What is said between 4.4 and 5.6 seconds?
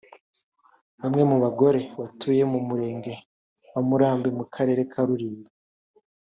karere ka Rulindo